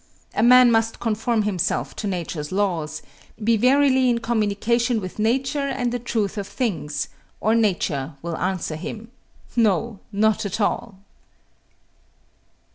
A 0.33 0.41
man 0.41 0.71
must 0.71 0.99
conform 0.99 1.43
himself 1.43 1.95
to 1.97 2.07
Nature's 2.07 2.51
laws, 2.51 3.03
be 3.43 3.55
verily 3.55 4.09
in 4.09 4.17
communion 4.17 4.99
with 4.99 5.19
Nature 5.19 5.67
and 5.67 5.91
the 5.91 5.99
truth 5.99 6.39
of 6.39 6.47
things, 6.47 7.07
or 7.39 7.53
Nature 7.53 8.15
will 8.23 8.35
answer 8.37 8.77
him, 8.77 9.11
No, 9.55 9.99
not 10.11 10.43
at 10.43 10.59
all! 10.59 10.97